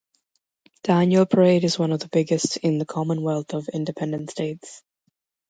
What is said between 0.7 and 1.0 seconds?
The